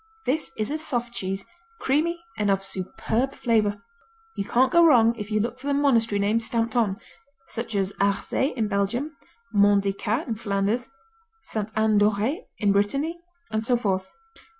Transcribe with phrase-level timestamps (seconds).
[0.25, 1.45] This is a soft cheese,
[1.79, 3.83] creamy and of superb flavor.
[4.33, 6.97] You can't go wrong if you look for the monastery name stamped on,
[7.49, 9.15] such as Harzé in Belgium,
[9.53, 10.89] Mont des Cats in Flanders,
[11.43, 13.19] Sainte Anne d'Auray in Brittany,
[13.51, 14.15] and so forth.